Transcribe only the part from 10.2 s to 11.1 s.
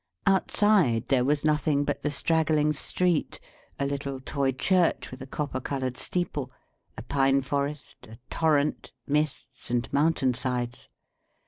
sides.